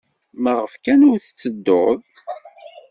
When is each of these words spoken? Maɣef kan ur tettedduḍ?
Maɣef 0.43 0.73
kan 0.83 0.99
ur 1.09 1.17
tettedduḍ? 1.19 1.99